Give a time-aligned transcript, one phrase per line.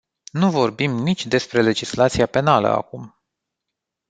[0.31, 3.15] Nu vorbim nici despre legislația penală acum.